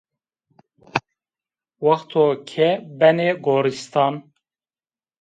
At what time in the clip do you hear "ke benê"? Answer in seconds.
2.49-3.29